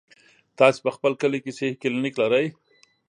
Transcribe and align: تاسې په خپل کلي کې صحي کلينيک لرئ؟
تاسې 0.57 0.79
په 0.85 0.89
خپل 0.95 1.11
کلي 1.21 1.39
کې 1.43 1.51
صحي 1.57 1.73
کلينيک 1.81 2.15
لرئ؟ 2.21 2.45